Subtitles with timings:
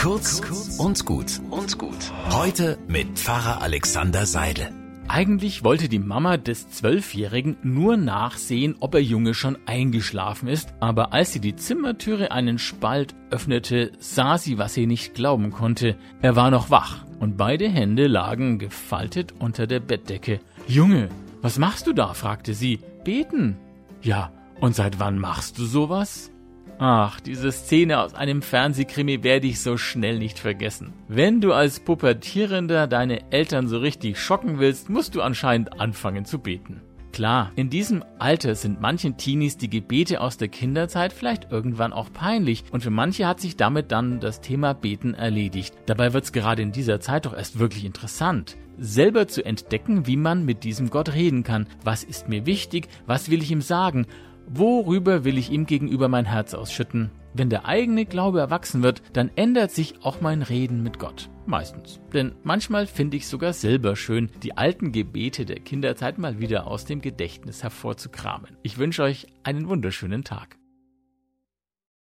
[0.00, 0.40] Kurz
[0.78, 2.10] und gut und gut.
[2.30, 4.72] Heute mit Pfarrer Alexander Seidel.
[5.08, 11.12] Eigentlich wollte die Mama des Zwölfjährigen nur nachsehen, ob der Junge schon eingeschlafen ist, aber
[11.12, 15.96] als sie die Zimmertüre einen Spalt öffnete, sah sie, was sie nicht glauben konnte.
[16.22, 20.40] Er war noch wach und beide Hände lagen gefaltet unter der Bettdecke.
[20.66, 21.10] Junge,
[21.42, 22.14] was machst du da?
[22.14, 22.80] fragte sie.
[23.04, 23.58] Beten.
[24.00, 26.30] Ja, und seit wann machst du sowas?
[26.82, 30.94] Ach, diese Szene aus einem Fernsehkrimi werde ich so schnell nicht vergessen.
[31.08, 36.38] Wenn du als Pubertierender deine Eltern so richtig schocken willst, musst du anscheinend anfangen zu
[36.38, 36.80] beten.
[37.12, 42.10] Klar, in diesem Alter sind manchen Teenies die Gebete aus der Kinderzeit vielleicht irgendwann auch
[42.14, 45.74] peinlich und für manche hat sich damit dann das Thema Beten erledigt.
[45.84, 50.16] Dabei wird es gerade in dieser Zeit doch erst wirklich interessant selber zu entdecken, wie
[50.16, 51.66] man mit diesem Gott reden kann.
[51.84, 52.88] Was ist mir wichtig?
[53.06, 54.06] Was will ich ihm sagen?
[54.48, 57.10] Worüber will ich ihm gegenüber mein Herz ausschütten?
[57.32, 61.30] Wenn der eigene Glaube erwachsen wird, dann ändert sich auch mein Reden mit Gott.
[61.46, 62.00] Meistens.
[62.12, 66.84] Denn manchmal finde ich sogar selber schön, die alten Gebete der Kinderzeit mal wieder aus
[66.84, 68.56] dem Gedächtnis hervorzukramen.
[68.62, 70.59] Ich wünsche euch einen wunderschönen Tag.